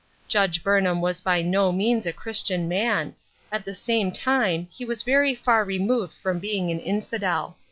[0.27, 3.13] Judge Burnham was by no means a Christian man;
[3.51, 7.55] at the same time he was very far removed from being an infidel.